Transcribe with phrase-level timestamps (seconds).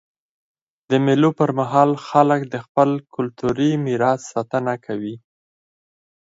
[0.89, 5.15] د مېلو پر مهال خلک د خپل کلتوري میراث ساتنه کوي.